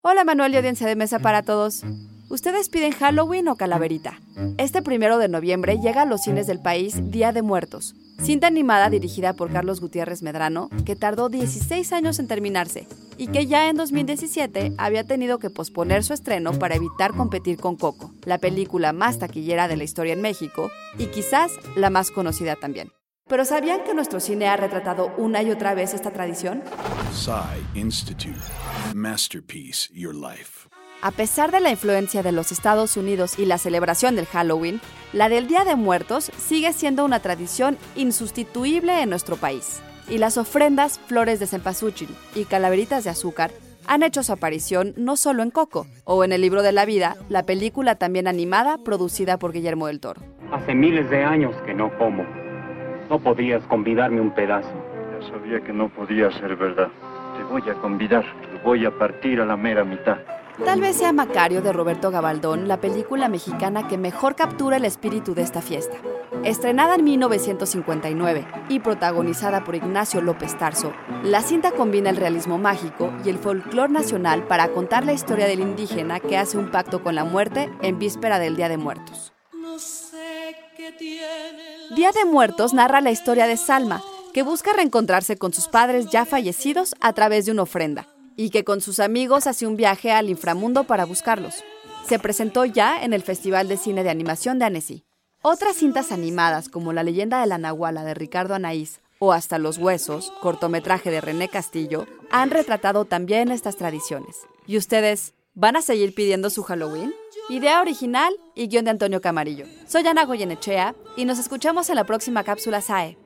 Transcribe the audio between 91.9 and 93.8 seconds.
Se presentó ya en el Festival de